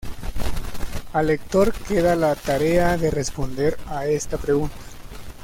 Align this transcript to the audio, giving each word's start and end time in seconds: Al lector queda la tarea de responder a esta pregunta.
Al 1.13 1.27
lector 1.27 1.71
queda 1.73 2.15
la 2.15 2.33
tarea 2.33 2.97
de 2.97 3.11
responder 3.11 3.77
a 3.85 4.07
esta 4.07 4.39
pregunta. 4.39 4.73